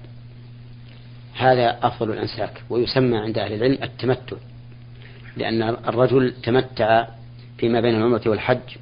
هذا 1.36 1.78
أفضل 1.82 2.10
الأنساك 2.10 2.62
ويسمى 2.70 3.16
عند 3.16 3.38
أهل 3.38 3.52
العلم 3.52 3.78
التمتع 3.82 4.36
لأن 5.36 5.62
الرجل 5.62 6.34
تمتع 6.42 7.06
فيما 7.58 7.80
بين 7.80 7.94
العمرة 7.94 8.22
والحج 8.26 8.76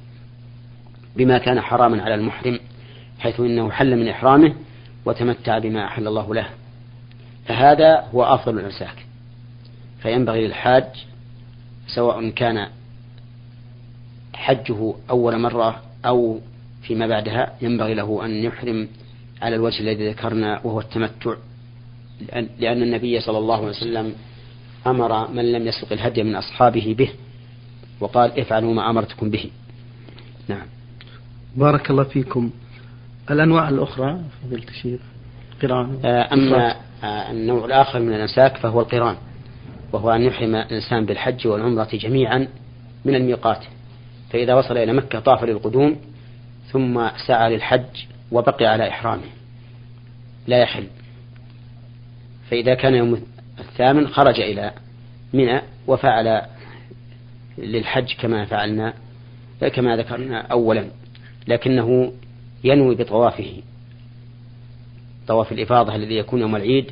بما 1.15 1.37
كان 1.37 1.61
حراما 1.61 2.03
على 2.03 2.15
المحرم 2.15 2.59
حيث 3.19 3.39
إنه 3.39 3.71
حل 3.71 3.95
من 3.95 4.07
إحرامه 4.07 4.53
وتمتع 5.05 5.59
بما 5.59 5.85
أحل 5.85 6.07
الله 6.07 6.35
له. 6.35 6.49
فهذا 7.45 8.07
هو 8.13 8.23
أفضل 8.23 8.59
الأنساك. 8.59 9.05
فينبغي 10.01 10.47
للحاج 10.47 10.85
سواء 11.87 12.29
كان 12.29 12.67
حجه 14.45 14.93
أول 15.09 15.39
مرة 15.39 15.81
أو 16.05 16.39
فيما 16.81 17.07
بعدها 17.07 17.53
ينبغي 17.61 17.93
له 17.93 18.25
أن 18.25 18.31
يحرم 18.31 18.87
على 19.41 19.55
الوجه 19.55 19.79
الذي 19.79 20.09
ذكرنا 20.09 20.61
وهو 20.63 20.79
التمتع. 20.79 21.35
لأن 22.59 22.83
النبي 22.83 23.19
صلى 23.19 23.37
الله 23.37 23.57
عليه 23.57 23.67
وسلم 23.67 24.15
أمر 24.87 25.31
من 25.31 25.51
لم 25.51 25.67
يسلق 25.67 25.93
الهدي 25.93 26.23
من 26.23 26.35
أصحابه 26.35 26.95
به 26.97 27.09
وقال 27.99 28.39
افعلوا 28.39 28.73
ما 28.73 28.89
أمرتكم 28.89 29.29
به. 29.29 29.49
نعم. 30.47 30.65
بارك 31.55 31.91
الله 31.91 32.03
فيكم. 32.03 32.49
الأنواع 33.31 33.69
الأخرى 33.69 34.21
فضيلة 34.43 34.67
الشيخ. 34.67 35.01
قران. 35.61 35.99
آه، 36.05 36.33
أما 36.33 36.75
آه، 37.03 37.31
النوع 37.31 37.65
الآخر 37.65 37.99
من 37.99 38.13
الأنساك 38.13 38.57
فهو 38.57 38.81
القران 38.81 39.15
وهو 39.93 40.11
أن 40.11 40.21
يحرم 40.21 40.55
الإنسان 40.55 41.05
بالحج 41.05 41.47
والعمرة 41.47 41.89
جميعا 41.93 42.47
من 43.05 43.15
الميقات. 43.15 43.63
فإذا 44.29 44.53
وصل 44.53 44.77
إلى 44.77 44.93
مكة 44.93 45.19
طاف 45.19 45.43
للقدوم 45.43 45.97
ثم 46.71 47.09
سعى 47.27 47.55
للحج 47.55 48.05
وبقي 48.31 48.65
على 48.65 48.89
إحرامه. 48.89 49.29
لا 50.47 50.57
يحل. 50.57 50.87
فإذا 52.49 52.75
كان 52.75 52.95
يوم 52.95 53.21
الثامن 53.59 54.07
خرج 54.07 54.39
إلى 54.39 54.71
منى 55.33 55.61
وفعل 55.87 56.41
للحج 57.57 58.13
كما 58.13 58.45
فعلنا 58.45 58.93
كما 59.73 59.97
ذكرنا 59.97 60.41
أولا 60.41 60.87
لكنه 61.47 62.13
ينوي 62.63 62.95
بطوافه. 62.95 63.61
طواف 65.27 65.51
الإفاضة 65.51 65.95
الذي 65.95 66.15
يكون 66.15 66.41
يوم 66.41 66.55
العيد 66.55 66.91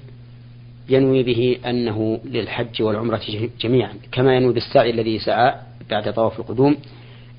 ينوي 0.90 1.24
به 1.24 1.58
أنه 1.66 2.20
للحج 2.25 2.82
والعمرة 2.82 3.22
جميعا 3.60 3.94
كما 4.12 4.36
ينوي 4.36 4.54
بالسعي 4.54 4.90
الذي 4.90 5.20
سعى 5.20 5.56
بعد 5.90 6.13
طواف 6.13 6.40
القدوم 6.40 6.78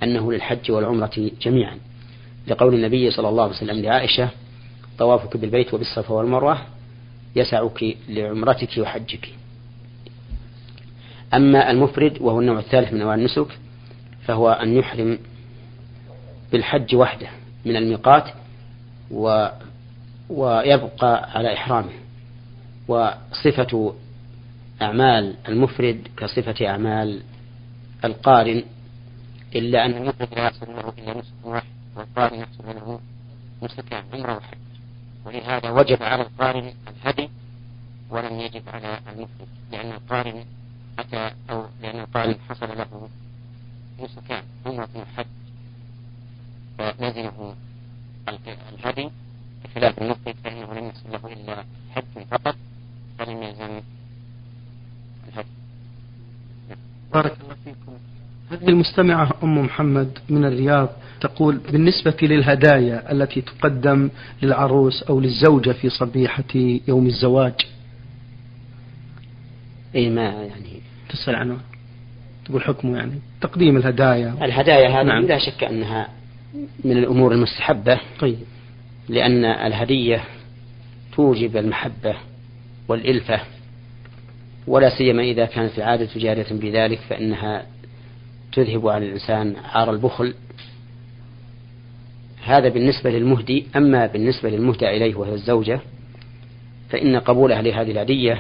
أنه 0.05 0.33
للحج 0.33 0.71
والعمرة 0.71 1.31
جميعا. 1.41 1.79
لقول 2.47 2.75
النبي 2.75 3.11
صلى 3.11 3.29
الله 3.29 3.43
عليه 3.43 3.53
وسلم 3.53 3.83
لعائشة 3.83 4.29
طوافك 4.99 5.37
بالبيت 5.37 5.75
وبالصفا 5.75 6.15
والمروة 6.15 6.59
يسعك 7.37 7.97
لعمرتك 8.09 8.69
وحجك. 8.79 9.29
أما 11.35 11.71
المفرد 11.71 12.19
وهو 12.21 12.41
النوع 12.41 12.59
الثالث 12.59 12.93
من 12.93 13.01
أنواع 13.01 13.15
النسك 13.15 13.47
فهو 14.27 14.51
أن 14.51 14.77
يحرم 14.77 15.19
بالحج 16.53 16.95
وحده 16.95 17.29
من 17.65 17.77
الميقات 17.77 18.25
و 19.11 19.47
ويبقى 20.31 21.31
على 21.35 21.55
إحرامه. 21.55 21.93
وصفة 22.89 23.95
أعمال 24.83 25.35
المفرد 25.49 26.09
كصفة 26.17 26.69
أعمال 26.69 27.21
القارن 28.05 28.63
إلا 29.55 29.85
أن 29.85 29.91
المفرد 29.91 30.35
لا 30.35 30.47
يحصل 30.47 30.67
له 30.67 30.93
إلا 30.99 31.19
نسك 31.19 31.33
واحد 31.45 31.67
والقارن 31.97 32.39
يحصل 32.39 32.67
له 32.67 33.01
نسك 33.63 33.93
عمرة 33.93 34.37
وحج 34.37 34.59
ولهذا 35.25 35.71
وجب 35.71 36.03
على 36.03 36.23
القارن 36.23 36.73
الهدي 36.89 37.29
ولم 38.11 38.41
يجب 38.41 38.69
على 38.69 39.01
المفرد 39.09 39.49
لأن 39.73 39.93
القارن 39.93 40.45
أتى 40.99 41.35
أو 41.51 41.67
لأن 41.83 42.01
القارن 42.01 42.37
حصل 42.49 42.79
له 42.79 43.09
نسكان 44.01 44.43
عمرة 44.67 44.89
وحج 44.95 45.27
ويزنه 46.79 47.55
الهدي 48.29 49.11
بخلاف 49.65 49.99
المفرد 50.03 50.35
فإنه 50.45 50.75
لم 50.75 50.87
يحصل 50.87 51.13
له 51.13 51.33
إلا 51.33 51.65
حج 51.95 52.25
فقط 52.31 52.57
فلم 53.19 53.43
يلزم 53.43 53.81
الهدي. 55.29 55.49
بارك 57.13 57.41
الله 57.41 57.57
فيكم. 57.65 57.99
هذه 58.55 58.69
المستمعة 58.69 59.31
أم 59.43 59.59
محمد 59.59 60.19
من 60.29 60.45
الرياض 60.45 60.89
تقول 61.21 61.57
بالنسبة 61.73 62.17
للهدايا 62.23 63.13
التي 63.13 63.41
تقدم 63.41 64.11
للعروس 64.43 65.03
أو 65.03 65.21
للزوجة 65.21 65.71
في 65.71 65.89
صبيحة 65.89 66.55
يوم 66.89 67.07
الزواج؟ 67.07 67.53
إي 69.97 70.11
ما 70.11 70.23
يعني. 70.23 70.81
تسأل 71.09 71.35
عنه. 71.35 71.57
تقول 72.45 72.63
حكمه 72.63 72.97
يعني. 72.97 73.19
تقديم 73.41 73.77
الهدايا. 73.77 74.35
الهدايا 74.43 74.89
هذه 74.89 75.07
نعم. 75.07 75.27
لا 75.27 75.39
شك 75.39 75.65
أنها 75.65 76.09
من 76.85 76.99
الأمور 76.99 77.33
المستحبة 77.33 78.01
طيب. 78.21 78.39
لأن 79.09 79.45
الهدية 79.45 80.25
توجب 81.17 81.57
المحبة 81.57 82.15
والإلفة 82.89 83.41
ولا 84.67 84.99
سيما 84.99 85.23
إذا 85.23 85.45
كانت 85.45 85.79
العادة 85.79 86.09
جارية 86.17 86.47
بذلك 86.51 86.99
فإنها 86.99 87.74
تذهب 88.55 88.89
عن 88.89 89.03
الإنسان 89.03 89.57
عار 89.57 89.91
البخل 89.91 90.35
هذا 92.45 92.69
بالنسبة 92.69 93.11
للمهدي. 93.11 93.67
أما 93.77 94.07
بالنسبة 94.07 94.51
للمهدى 94.51 94.89
إليه 94.89 95.15
وهي 95.15 95.35
الزوجة 95.35 95.81
فإن 96.91 97.17
قبولها 97.17 97.63
لهذه 97.63 97.91
الهدية 97.91 98.39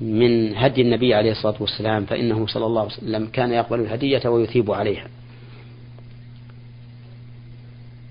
من 0.00 0.56
هدي 0.56 0.82
النبي 0.82 1.14
عليه 1.14 1.30
الصلاة 1.30 1.54
والسلام 1.60 2.04
فإنه 2.04 2.46
صلى 2.46 2.66
الله 2.66 2.80
عليه 2.80 2.92
وسلم 2.92 3.26
كان 3.26 3.50
يقبل 3.50 3.80
الهدية 3.80 4.28
ويثيب 4.28 4.70
عليها. 4.70 5.06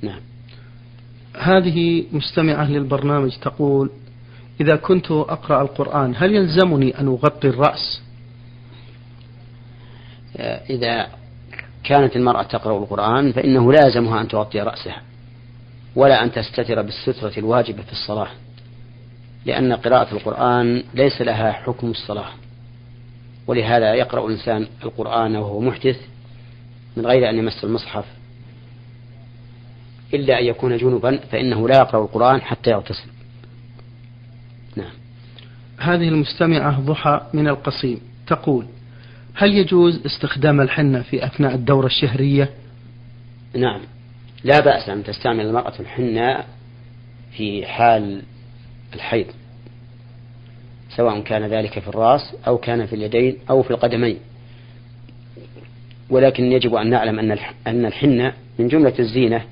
نعم. 0.02 0.20
هذه 1.40 2.06
مستمعة 2.12 2.72
للبرنامج 2.72 3.32
تقول 3.42 3.90
إذا 4.62 4.76
كنت 4.76 5.12
أقرأ 5.12 5.62
القرآن 5.62 6.14
هل 6.18 6.36
يلزمني 6.36 7.00
أن 7.00 7.08
أغطي 7.08 7.48
الرأس؟ 7.48 8.02
إذا 10.70 11.08
كانت 11.84 12.16
المرأة 12.16 12.44
تقرأ 12.44 12.78
القرآن 12.78 13.32
فإنه 13.32 13.72
لازمها 13.74 14.22
أن 14.22 14.28
تغطي 14.28 14.60
رأسها 14.60 15.02
ولا 15.96 16.24
أن 16.24 16.32
تستتر 16.32 16.82
بالسترة 16.82 17.34
الواجبة 17.38 17.82
في 17.82 17.92
الصلاة 17.92 18.28
لأن 19.46 19.74
قراءة 19.74 20.14
القرآن 20.14 20.84
ليس 20.94 21.22
لها 21.22 21.52
حكم 21.52 21.92
الصلاة 21.92 22.30
ولهذا 23.48 23.94
يقرأ 23.94 24.28
الإنسان 24.28 24.68
القرآن 24.84 25.36
وهو 25.36 25.60
محدث 25.60 25.98
من 26.98 27.06
غير 27.06 27.30
أن 27.30 27.38
يمس 27.38 27.64
المصحف 27.64 28.06
إلا 30.14 30.40
أن 30.40 30.46
يكون 30.46 30.78
جنبا 30.78 31.20
فإنه 31.32 31.68
لا 31.68 31.78
يقرأ 31.78 32.04
القرآن 32.04 32.42
حتى 32.42 32.70
يغتسل. 32.70 33.08
نعم. 34.76 34.94
هذه 35.78 36.08
المستمعة 36.08 36.80
ضحى 36.80 37.22
من 37.34 37.48
القصيم 37.48 38.02
تقول 38.28 38.66
هل 39.36 39.58
يجوز 39.58 40.06
استخدام 40.06 40.62
الحنة 40.62 41.02
في 41.02 41.26
أثناء 41.26 41.56
الدورة 41.56 41.86
الشهرية؟ 41.86 42.50
نعم. 43.56 43.82
لا 44.44 44.60
بأس 44.60 44.90
أن 44.90 45.04
تستعمل 45.04 45.46
المرأة 45.46 45.74
الحنة 45.80 46.44
في 47.38 47.66
حال 47.66 48.22
الحيض 48.94 49.26
سواء 50.96 51.22
كان 51.22 51.46
ذلك 51.46 51.80
في 51.80 51.88
الرأس 51.88 52.36
أو 52.48 52.58
كان 52.58 52.86
في 52.86 52.96
اليدين 52.96 53.38
أو 53.50 53.64
في 53.64 53.72
القدمين. 53.72 54.18
ولكن 56.10 56.52
يجب 56.52 56.76
أن 56.76 56.90
نعلم 56.90 57.20
أن 57.68 57.86
الحنة 57.86 58.34
من 58.60 58.68
جملة 58.68 58.94
الزينة 59.00 59.46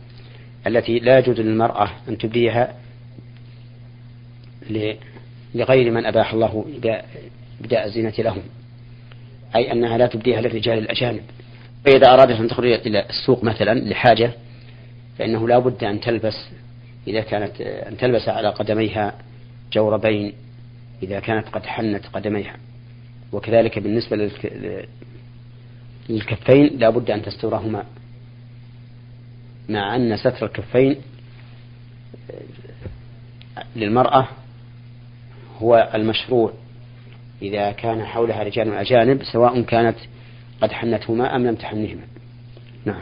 التي 0.67 0.99
لا 0.99 1.19
يجوز 1.19 1.39
للمرأة 1.39 1.89
أن 2.09 2.17
تبديها 2.17 2.75
لغير 5.55 5.91
من 5.91 6.05
أباح 6.05 6.33
الله 6.33 6.65
إبداء 7.61 7.85
الزينة 7.85 8.13
لهم. 8.19 8.41
أي 9.55 9.71
أنها 9.71 9.97
لا 9.97 10.07
تبديها 10.07 10.41
للرجال 10.41 10.77
الأجانب. 10.77 11.21
فإذا 11.85 12.13
أرادت 12.13 12.39
أن 12.39 12.47
تخرج 12.47 12.71
إلى 12.71 13.05
السوق 13.09 13.43
مثلا 13.43 13.79
لحاجة 13.79 14.31
فإنه 15.17 15.47
لا 15.47 15.59
بد 15.59 15.83
أن 15.83 15.99
تلبس 15.99 16.49
إذا 17.07 17.21
كانت 17.21 17.61
أن 17.61 17.97
تلبس 17.97 18.29
على 18.29 18.49
قدميها 18.49 19.13
جوربين 19.73 20.33
إذا 21.03 21.19
كانت 21.19 21.47
قد 21.47 21.65
حنت 21.65 22.05
قدميها. 22.05 22.55
وكذلك 23.31 23.79
بالنسبة 23.79 24.31
للكفين 26.09 26.77
لا 26.77 26.89
بد 26.89 27.11
أن 27.11 27.21
تسترهما. 27.21 27.85
مع 29.69 29.95
أن 29.95 30.17
ستر 30.17 30.45
الكفين 30.45 30.95
للمرأة 33.75 34.27
هو 35.61 35.91
المشروع. 35.95 36.53
إذا 37.41 37.71
كان 37.71 38.05
حولها 38.05 38.43
رجال 38.43 38.73
أجانب 38.73 39.23
سواء 39.23 39.61
كانت 39.61 39.97
قد 40.61 40.71
حنتهما 40.71 41.35
أم 41.35 41.47
لم 41.47 41.55
تحنهما. 41.55 42.01
نعم. 42.85 43.01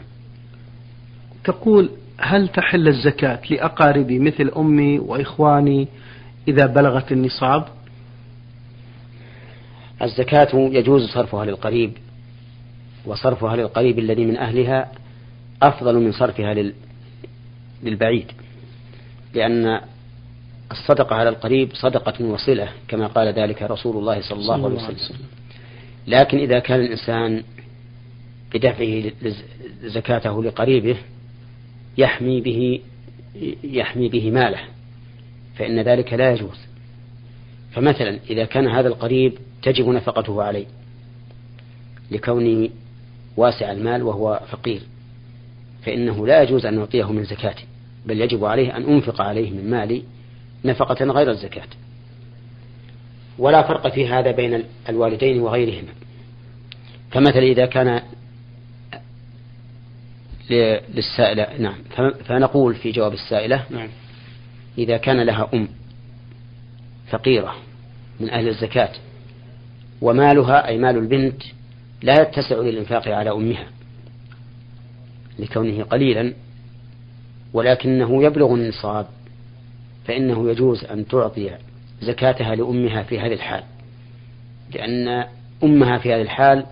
تقول 1.44 1.90
هل 2.20 2.48
تحل 2.48 2.88
الزكاة 2.88 3.40
لأقاربي 3.50 4.18
مثل 4.18 4.50
أمي 4.56 4.98
وإخواني 4.98 5.88
إذا 6.48 6.66
بلغت 6.66 7.12
النصاب؟ 7.12 7.64
الزكاة 10.02 10.48
يجوز 10.54 11.08
صرفها 11.08 11.44
للقريب 11.44 11.92
وصرفها 13.06 13.56
للقريب 13.56 13.98
الذي 13.98 14.26
من 14.26 14.36
أهلها 14.36 14.92
أفضل 15.62 15.98
من 15.98 16.12
صرفها 16.12 16.72
للبعيد 17.82 18.32
لأن 19.34 19.80
الصدقة 20.70 21.16
على 21.16 21.28
القريب 21.28 21.70
صدقة 21.74 22.24
وصلة 22.24 22.68
كما 22.88 23.06
قال 23.06 23.28
ذلك 23.28 23.62
رسول 23.62 23.96
الله 23.96 24.20
صلى 24.20 24.38
الله 24.38 24.64
عليه 24.64 24.76
وسلم. 24.76 25.26
لكن 26.06 26.38
إذا 26.38 26.58
كان 26.58 26.80
الإنسان 26.80 27.42
بدفعه 28.54 29.12
زكاته 29.82 30.44
لقريبه 30.44 30.96
يحمي 31.98 32.40
به 32.40 32.80
يحمي 33.64 34.08
به 34.08 34.30
ماله 34.30 34.60
فإن 35.56 35.80
ذلك 35.80 36.12
لا 36.12 36.32
يجوز. 36.32 36.58
فمثلا 37.72 38.18
إذا 38.30 38.44
كان 38.44 38.68
هذا 38.68 38.88
القريب 38.88 39.32
تجب 39.62 39.88
نفقته 39.88 40.42
عليه 40.42 40.66
لكونه 42.10 42.68
واسع 43.36 43.72
المال 43.72 44.02
وهو 44.02 44.40
فقير 44.50 44.82
فإنه 45.82 46.26
لا 46.26 46.42
يجوز 46.42 46.66
أن 46.66 46.74
نعطيه 46.74 47.12
من 47.12 47.24
زكاته 47.24 47.64
بل 48.06 48.20
يجب 48.20 48.44
عليه 48.44 48.76
أن 48.76 48.82
أنفق 48.82 49.20
عليه 49.20 49.50
من 49.50 49.70
مالي 49.70 50.02
نفقة 50.64 51.04
غير 51.04 51.30
الزكاة. 51.30 51.68
ولا 53.38 53.62
فرق 53.62 53.88
في 53.88 54.08
هذا 54.08 54.30
بين 54.30 54.64
الوالدين 54.88 55.40
وغيرهما. 55.40 55.92
فمثلا 57.10 57.42
إذا 57.42 57.66
كان 57.66 58.02
للسائلة 60.50 61.46
نعم. 61.58 61.74
فنقول 62.24 62.74
في 62.74 62.92
جواب 62.92 63.12
السائلة 63.12 63.64
نعم. 63.70 63.88
إذا 64.78 64.96
كان 64.96 65.20
لها 65.20 65.48
أم 65.54 65.68
فقيرة 67.10 67.54
من 68.20 68.30
أهل 68.30 68.48
الزكاة 68.48 68.92
ومالها 70.02 70.68
أي 70.68 70.78
مال 70.78 70.96
البنت 70.96 71.42
لا 72.02 72.22
يتسع 72.22 72.56
للإنفاق 72.56 73.08
على 73.08 73.30
أمها 73.30 73.66
لكونه 75.38 75.84
قليلا 75.84 76.34
ولكنه 77.52 78.24
يبلغ 78.24 78.54
النصاب. 78.54 79.06
فإنه 80.04 80.50
يجوز 80.50 80.84
أن 80.84 81.08
تعطي 81.08 81.50
زكاتها 82.02 82.54
لأمها 82.54 83.02
في 83.02 83.20
هذه 83.20 83.32
الحال 83.32 83.62
لأن 84.74 85.24
أمها 85.64 85.98
في 85.98 86.14
هذه 86.14 86.22
الحال 86.22 86.66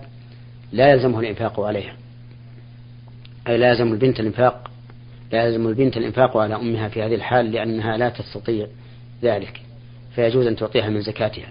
لا 0.71 0.91
يلزمه 0.91 1.19
الإنفاق 1.19 1.59
عليها 1.59 1.93
أي 3.47 3.57
لا 3.57 3.69
يلزم 3.69 3.93
البنت 3.93 4.19
الإنفاق 4.19 4.71
لا 5.31 5.45
يلزم 5.45 5.67
البنت 5.67 5.97
الإنفاق 5.97 6.37
على 6.37 6.55
أمها 6.55 6.87
في 6.87 7.03
هذه 7.03 7.15
الحال 7.15 7.51
لأنها 7.51 7.97
لا 7.97 8.09
تستطيع 8.09 8.67
ذلك 9.23 9.61
فيجوز 10.15 10.47
أن 10.47 10.55
تعطيها 10.55 10.89
من 10.89 11.01
زكاتها. 11.01 11.47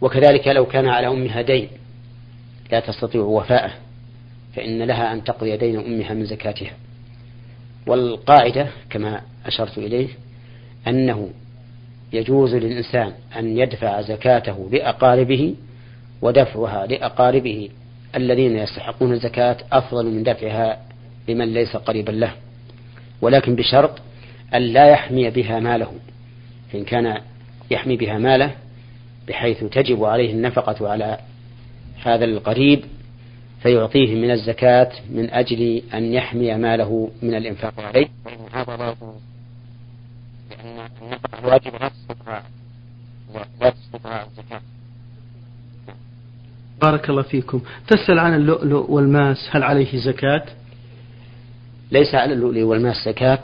وكذلك 0.00 0.48
لو 0.48 0.66
كان 0.66 0.88
على 0.88 1.06
أمها 1.06 1.42
دين 1.42 1.68
لا 2.72 2.80
تستطيع 2.80 3.22
وفاءه 3.22 3.72
فإن 4.56 4.82
لها 4.82 5.12
أن 5.12 5.24
تقضي 5.24 5.56
دين 5.56 5.78
أمها 5.78 6.14
من 6.14 6.24
زكاتها. 6.24 6.72
والقاعدة 7.86 8.68
كما 8.90 9.20
أشرت 9.46 9.78
إليه 9.78 10.08
أنه 10.88 11.30
يجوز 12.12 12.54
للإنسان 12.54 13.12
أن 13.36 13.58
يدفع 13.58 14.00
زكاته 14.00 14.68
لأقاربه 14.72 15.54
ودفعها 16.22 16.86
لأقاربه 16.86 17.68
الذين 18.16 18.56
يستحقون 18.56 19.12
الزكاة 19.12 19.56
أفضل 19.72 20.06
من 20.06 20.22
دفعها 20.22 20.78
لمن 21.28 21.54
ليس 21.54 21.76
قريبا 21.76 22.12
له 22.12 22.32
ولكن 23.20 23.54
بشرط 23.54 23.98
أن 24.54 24.62
لا 24.62 24.90
يحمي 24.90 25.30
بها 25.30 25.60
ماله. 25.60 25.92
فإن 26.72 26.84
كان 26.84 27.20
يحمي 27.70 27.96
بها 27.96 28.18
ماله 28.18 28.54
بحيث 29.28 29.64
تجب 29.64 30.04
عليه 30.04 30.32
النفقة 30.32 30.88
على 30.88 31.18
هذا 32.04 32.24
القريب 32.24 32.84
فيعطيه 33.62 34.14
من 34.14 34.30
الزكاة 34.30 34.90
من 35.10 35.30
أجل 35.30 35.82
أن 35.94 36.12
يحمي 36.12 36.54
ماله 36.54 37.10
من 37.22 37.34
الإنفاق 37.34 37.80
عليه 37.80 38.08
فإن 38.24 38.38
هذا 38.52 38.76
لا 38.76 38.84
يجوز 38.88 39.14
لأن 40.52 40.88
النفقة 41.02 41.38
الواجبة 41.38 41.78
لا 41.78 41.88
تستطيع 41.88 42.42
لا 43.60 43.70
تستطيع 43.70 44.22
الزكاة 44.22 44.60
بارك 46.82 47.10
الله 47.10 47.22
فيكم. 47.22 47.60
تسأل 47.88 48.18
عن 48.18 48.34
اللؤلؤ 48.34 48.90
والماس 48.90 49.48
هل 49.50 49.62
عليه 49.62 49.98
زكاة؟ 49.98 50.44
ليس 51.92 52.14
على 52.14 52.32
اللؤلؤ 52.32 52.62
والماس 52.62 52.96
زكاة 53.06 53.42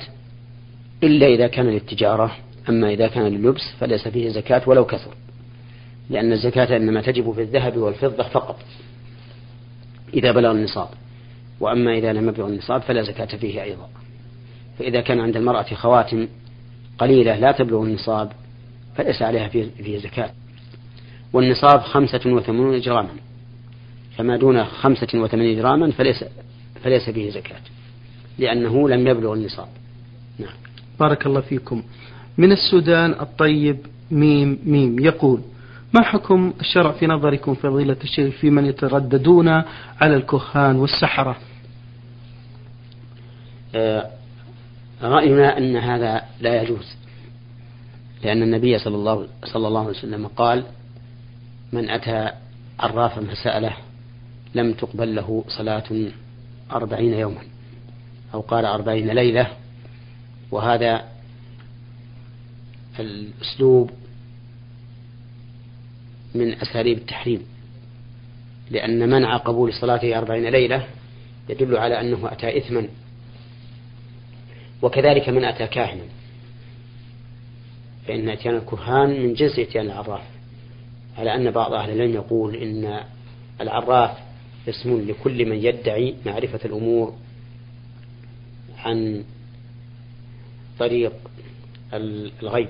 إلا 1.02 1.26
إذا 1.26 1.46
كان 1.46 1.66
للتجارة 1.66 2.36
أما 2.68 2.90
إذا 2.90 3.08
كان 3.08 3.22
لللبس 3.22 3.62
فليس 3.80 4.08
فيه 4.08 4.28
زكاة 4.28 4.62
ولو 4.66 4.84
كثر 4.84 5.14
لأن 6.10 6.32
الزكاة 6.32 6.76
إنما 6.76 7.02
تجب 7.02 7.32
في 7.32 7.42
الذهب 7.42 7.76
والفضة 7.76 8.28
فقط 8.28 8.60
إذا 10.14 10.32
بلغ 10.32 10.50
النصاب 10.50 10.88
وأما 11.60 11.94
إذا 11.94 12.12
لم 12.12 12.28
يبلغ 12.28 12.46
النصاب 12.46 12.82
فلا 12.82 13.02
زكاة 13.02 13.36
فيه 13.36 13.62
أيضا. 13.62 13.88
فإذا 14.78 15.00
كان 15.00 15.20
عند 15.20 15.36
المرأة 15.36 15.74
خواتم 15.74 16.28
قليلة 16.98 17.38
لا 17.38 17.52
تبلغ 17.52 17.82
النصاب 17.82 18.32
فليس 18.96 19.22
عليها 19.22 19.48
فيه 19.48 19.98
زكاة. 19.98 20.30
والنصاب 21.32 21.80
خمسة 21.80 22.20
وثمانون 22.26 22.80
جراما 22.80 23.08
فما 24.16 24.36
دون 24.36 24.64
خمسة 24.64 25.08
وثمانين 25.14 25.56
جراما 25.58 25.90
فليس 25.90 26.24
فليس 26.84 27.10
فيه 27.10 27.30
زكاة 27.30 27.60
لأنه 28.38 28.88
لم 28.88 29.06
يبلغ 29.06 29.32
النصاب. 29.32 29.68
نعم. 30.38 30.54
بارك 31.00 31.26
الله 31.26 31.40
فيكم. 31.40 31.82
من 32.38 32.52
السودان 32.52 33.10
الطيب 33.10 33.78
ميم 34.10 34.58
ميم 34.64 34.98
يقول 34.98 35.40
ما 35.94 36.02
حكم 36.02 36.52
الشرع 36.60 36.92
في 36.92 37.06
نظركم 37.06 37.54
فضيلة 37.54 37.96
الشيخ 38.04 38.34
في 38.34 38.50
من 38.50 38.66
يترددون 38.66 39.48
على 40.00 40.16
الكهان 40.16 40.76
والسحرة؟ 40.76 41.36
آه، 43.74 44.10
رأينا 45.02 45.58
أن 45.58 45.76
هذا 45.76 46.22
لا 46.40 46.62
يجوز. 46.62 46.96
لأن 48.24 48.42
النبي 48.42 48.78
صلى 48.78 48.96
الله, 48.96 49.28
صلى 49.44 49.68
الله 49.68 49.80
عليه 49.80 49.90
وسلم 49.90 50.26
قال 50.26 50.64
من 51.72 51.90
أتى 51.90 52.30
عرافا 52.80 53.24
فسأله 53.24 53.76
لم 54.54 54.72
تقبل 54.72 55.14
له 55.14 55.44
صلاة 55.48 56.10
أربعين 56.72 57.12
يوما 57.12 57.42
أو 58.34 58.40
قال 58.40 58.64
أربعين 58.64 59.10
ليلة. 59.10 59.46
وهذا 60.50 61.04
الأسلوب 63.00 63.90
من 66.34 66.52
أساليب 66.52 66.98
التحريم. 66.98 67.42
لأن 68.70 69.08
منع 69.08 69.36
قبول 69.36 69.72
صلاته 69.72 70.18
أربعين 70.18 70.48
ليلة 70.48 70.86
يدل 71.48 71.76
على 71.76 72.00
أنه 72.00 72.32
أتى 72.32 72.58
إثما. 72.58 72.88
وكذلك 74.82 75.28
من 75.28 75.44
أتى 75.44 75.66
كاهنا. 75.66 76.04
فإن 78.06 78.28
إتيان 78.28 78.56
الكهان 78.56 79.22
من 79.22 79.34
جنس 79.34 79.58
إتيان 79.58 79.86
العراف 79.86 80.22
على 81.18 81.34
أن 81.34 81.50
بعض 81.50 81.72
أهل 81.72 81.90
العلم 81.90 82.14
يقول 82.14 82.56
إن 82.56 83.00
العراف 83.60 84.10
اسم 84.68 85.00
لكل 85.08 85.46
من 85.46 85.56
يدعي 85.56 86.14
معرفة 86.26 86.60
الأمور 86.64 87.14
عن 88.78 89.24
طريق 90.78 91.12
الغيب. 91.92 92.68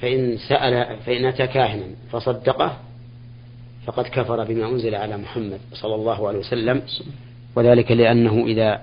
فإن 0.00 0.38
سأل 0.48 0.98
فإن 1.06 1.24
أتى 1.24 1.46
كاهنا 1.46 1.86
فصدقه 2.12 2.78
فقد 3.86 4.04
كفر 4.04 4.44
بما 4.44 4.68
أنزل 4.68 4.94
على 4.94 5.16
محمد 5.16 5.60
صلى 5.72 5.94
الله 5.94 6.28
عليه 6.28 6.38
وسلم. 6.38 6.82
وذلك 7.56 7.92
لأنه 7.92 8.46
إذا 8.46 8.82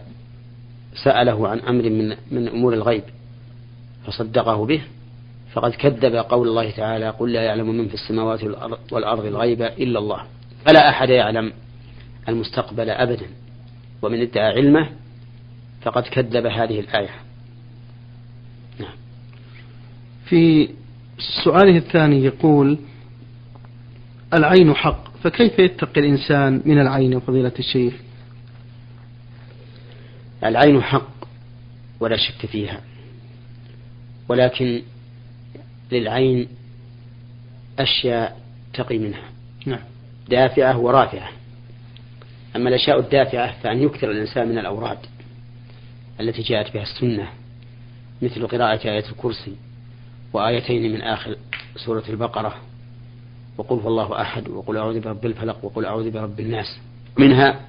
سأله 1.03 1.47
عن 1.47 1.59
أمر 1.59 1.89
من 1.89 2.15
من 2.31 2.47
أمور 2.47 2.73
الغيب 2.73 3.03
فصدقه 4.05 4.65
به 4.65 4.81
فقد 5.53 5.71
كذب 5.71 6.15
قول 6.15 6.47
الله 6.47 6.71
تعالى 6.71 7.09
قل 7.09 7.33
لا 7.33 7.41
يعلم 7.41 7.69
من 7.69 7.87
في 7.87 7.93
السماوات 7.93 8.43
والأرض 8.91 9.25
الغيب 9.25 9.61
إلا 9.61 9.99
الله. 9.99 10.23
فلا 10.65 10.89
أحد 10.89 11.09
يعلم 11.09 11.53
المستقبل 12.29 12.89
أبدا 12.89 13.25
ومن 14.01 14.21
ادعى 14.21 14.53
علمه 14.53 14.89
فقد 15.81 16.03
كذب 16.03 16.45
هذه 16.45 16.79
الآية. 16.79 17.09
نعم. 18.79 18.95
في 20.25 20.69
سؤاله 21.43 21.77
الثاني 21.77 22.23
يقول 22.23 22.77
العين 24.33 24.73
حق 24.73 25.17
فكيف 25.17 25.59
يتقي 25.59 26.01
الإنسان 26.01 26.61
من 26.65 26.79
العين 26.79 27.19
فضيلة 27.19 27.53
الشيخ؟ 27.59 27.93
العين 30.45 30.81
حق 30.83 31.27
ولا 31.99 32.17
شك 32.17 32.45
فيها. 32.45 32.81
ولكن 34.29 34.81
للعين 35.91 36.47
أشياء 37.79 38.41
تقي 38.73 38.97
منها. 38.97 39.29
نعم. 39.65 39.79
دافعة 40.29 40.79
ورافعة. 40.79 41.29
أما 42.55 42.69
الأشياء 42.69 42.99
الدافعة 42.99 43.61
فأن 43.61 43.83
يكثر 43.83 44.11
الإنسان 44.11 44.47
من 44.47 44.57
الأوراد 44.57 44.97
التي 46.19 46.41
جاءت 46.41 46.73
بها 46.73 46.83
السنة 46.83 47.27
مثل 48.21 48.47
قراءة 48.47 48.89
آية 48.89 49.05
الكرسي 49.09 49.55
وآيتين 50.33 50.93
من 50.93 51.01
آخر 51.01 51.35
سورة 51.75 52.03
البقرة 52.09 52.55
وقل 53.57 53.75
هو 53.75 53.87
الله 53.87 54.21
أحد 54.21 54.47
وقل 54.49 54.77
أعوذ 54.77 54.99
برب 54.99 55.25
الفلق 55.25 55.65
وقل 55.65 55.85
أعوذ 55.85 56.11
برب 56.11 56.39
الناس. 56.39 56.79
منها 57.19 57.59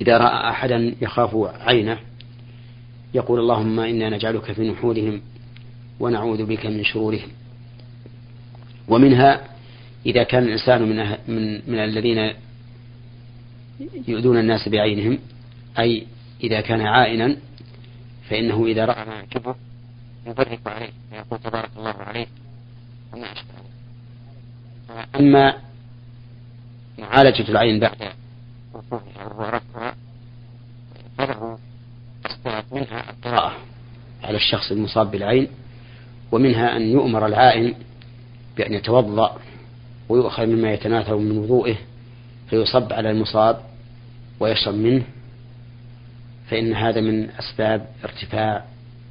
إذا 0.00 0.18
رأى 0.18 0.50
أحدا 0.50 0.94
يخاف 1.00 1.36
عينه 1.60 1.98
يقول 3.14 3.40
اللهم 3.40 3.80
إنا 3.80 4.10
نجعلك 4.10 4.52
في 4.52 4.70
نحورهم 4.70 5.20
ونعوذ 6.00 6.44
بك 6.44 6.66
من 6.66 6.84
شرورهم. 6.84 7.28
ومنها 8.88 9.40
إذا 10.06 10.22
كان 10.22 10.42
الإنسان 10.42 10.82
من, 10.82 10.96
من, 11.28 11.60
من 11.66 11.78
الذين 11.78 12.32
يؤذون 14.08 14.38
الناس 14.38 14.68
بعينهم 14.68 15.18
أي 15.78 16.06
إذا 16.42 16.60
كان 16.60 16.80
عائنا 16.80 17.36
فإنه 18.30 18.66
إذا 18.66 18.84
رأى 18.84 19.04
ما 19.04 19.14
يعجبه 19.14 19.54
يبرك 20.26 20.60
عليه 20.66 20.90
ويقول 21.12 21.38
تبارك 21.38 21.70
الله 21.76 21.94
عليه 21.94 22.26
وما 23.12 23.26
أشبه 23.32 23.68
أما 25.16 25.54
معالجة 26.98 27.48
العين 27.48 27.80
بعد 27.80 28.12
منها 32.72 33.10
القراءة 33.10 33.56
على 34.22 34.36
الشخص 34.36 34.72
المصاب 34.72 35.10
بالعين 35.10 35.48
ومنها 36.32 36.76
أن 36.76 36.82
يؤمر 36.82 37.26
العائن 37.26 37.74
بأن 38.56 38.72
يتوضأ 38.72 39.38
ويؤخذ 40.08 40.46
مما 40.46 40.72
يتناثر 40.72 41.16
من 41.16 41.38
وضوئه 41.38 41.76
فيصب 42.50 42.92
على 42.92 43.10
المصاب 43.10 43.60
ويشرب 44.40 44.74
منه 44.74 45.04
فإن 46.50 46.72
هذا 46.72 47.00
من 47.00 47.30
أسباب 47.30 47.86
ارتفاع 48.04 48.64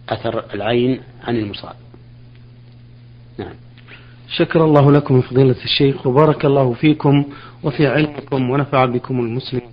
أثر 0.10 0.54
العين 0.54 1.02
عن 1.24 1.36
المصاب. 1.36 1.76
نعم. 3.38 3.54
شكر 4.36 4.66
الله 4.66 4.92
لكم 4.92 5.22
فضيلة 5.22 5.56
الشيخ 5.64 6.08
وبارك 6.08 6.46
الله 6.46 6.74
فيكم 6.74 7.26
وفي 7.64 7.88
علمكم 7.88 8.50
ونفع 8.50 8.86
بكم 8.86 9.20
المسلمين. 9.20 9.70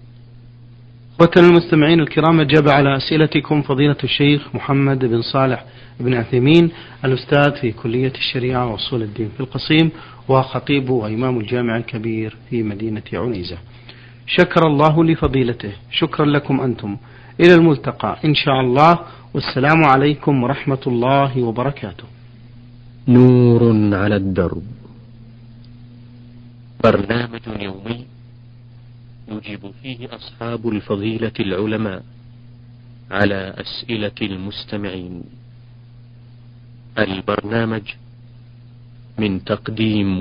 وكان 1.21 1.45
المستمعين 1.45 2.01
الكرام 2.01 2.40
أجاب 2.40 2.69
على 2.69 2.97
أسئلتكم 2.97 3.62
فضيلة 3.62 3.97
الشيخ 4.05 4.55
محمد 4.55 5.05
بن 5.05 5.23
صالح 5.23 5.64
بن 6.01 6.14
عثيمين 6.14 6.71
الأستاذ 7.05 7.53
في 7.61 7.73
كلية 7.73 8.12
الشريعة 8.14 8.73
وأصول 8.73 9.03
الدين 9.03 9.29
في 9.35 9.40
القصيم 9.40 9.90
وخطيب 10.29 10.90
وإمام 10.90 11.40
الجامع 11.40 11.77
الكبير 11.77 12.37
في 12.51 12.62
مدينة 12.62 13.03
عنيزة. 13.12 13.59
شكر 14.27 14.67
الله 14.67 15.05
لفضيلته. 15.05 15.73
شكرا 15.90 16.27
لكم 16.27 16.61
أنتم. 16.61 16.97
إلى 17.40 17.55
الملتقى. 17.55 18.17
إن 18.25 18.35
شاء 18.35 18.61
الله. 18.61 18.99
والسلام 19.35 19.85
عليكم 19.85 20.43
ورحمة 20.43 20.81
الله 20.87 21.43
وبركاته. 21.43 22.13
نور 23.09 23.95
على 23.95 24.17
الدرب. 24.17 24.62
برنامج 26.85 27.40
يومي 27.61 28.07
يجيب 29.29 29.61
فيه 29.83 30.09
أصحاب 30.17 30.69
الفضيلة 30.69 31.33
العلماء 31.40 32.03
على 33.11 33.55
أسئلة 33.61 34.17
المستمعين. 34.23 35.23
البرنامج 36.99 37.83
من 39.19 39.45
تقديم 39.45 40.21